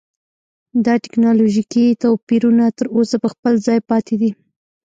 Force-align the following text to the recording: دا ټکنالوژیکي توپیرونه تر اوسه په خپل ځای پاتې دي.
دا 0.85 0.93
ټکنالوژیکي 1.03 1.85
توپیرونه 2.01 2.65
تر 2.77 2.85
اوسه 2.95 3.15
په 3.23 3.27
خپل 3.33 3.53
ځای 3.65 3.79
پاتې 3.89 4.15
دي. 4.21 4.31